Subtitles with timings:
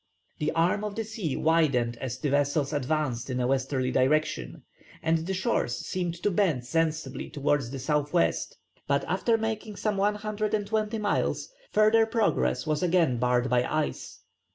[0.39, 4.63] The arm of the sea widened as the vessels advanced in a westerly direction,
[5.03, 9.97] and the shores seemed to bend sensibly towards the south west, but after making some
[9.97, 14.21] 120 miles further progress was again barred by ice.